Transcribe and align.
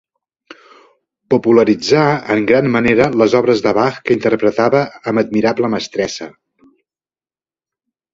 Popularitzà 1.33 2.05
en 2.35 2.39
gran 2.51 2.69
manera 2.75 3.09
les 3.21 3.35
obres 3.39 3.61
de 3.65 3.73
Bach 3.79 3.99
que 4.07 4.15
interpretava 4.17 4.81
amb 5.13 5.23
admirable 5.23 5.71
mestressa. 5.75 6.29